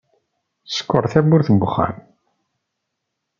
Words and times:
Sekker 0.75 1.05
tawwurt 1.11 1.47
n 1.51 1.65
uxxam. 1.67 1.97